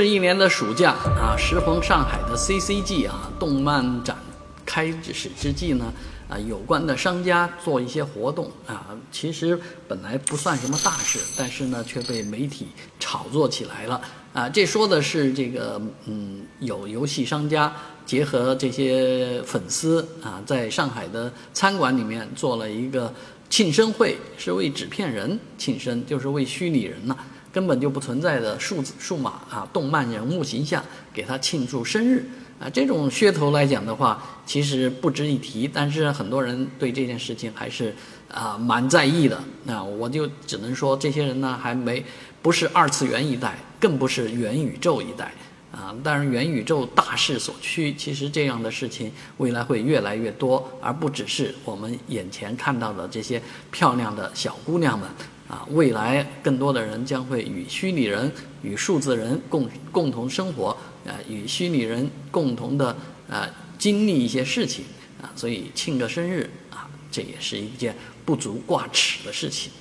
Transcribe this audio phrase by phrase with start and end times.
[0.00, 4.16] 这一年的暑假啊，时逢上海的 CCG 啊动漫展
[4.64, 5.92] 开始之际呢，
[6.26, 12.68] 啊，有关的商家做一些活动啊，其实本来不算什么大事，但是呢，却被媒体
[12.98, 14.00] 炒作起来了
[14.32, 14.48] 啊。
[14.48, 17.70] 这说的是这个，嗯，有游戏商家
[18.06, 23.12] 结合这些粉丝啊，在上海的餐馆里面做了一个
[23.50, 27.14] 庆生会，是为纸片人庆生，就是为虚拟人呐。
[27.52, 32.24] 根本就不存在的数字数码啊，动漫人物形象给他庆祝生日
[32.60, 35.68] 啊，这种噱头来讲的话，其实不值一提。
[35.72, 37.94] 但是很多人对这件事情还是
[38.32, 39.42] 啊蛮在意的。
[39.64, 42.04] 那我就只能说，这些人呢还没
[42.40, 45.32] 不是二次元一代，更不是元宇宙一代
[45.72, 45.94] 啊。
[46.04, 55.08] 当然元宇宙大势所趋，其实这样的事情未来会越来越多，而不只是我们眼前看到的这些漂亮的小姑娘们。
[55.50, 58.30] 啊，未来更多的人将会与虚拟人、
[58.62, 60.68] 与数字人共共同生活，
[61.04, 62.96] 啊，与虚拟人共同的
[63.28, 64.84] 啊经历一些事情，
[65.20, 69.72] 啊，所以庆个生日啊，这也是一件不足挂齿的事情。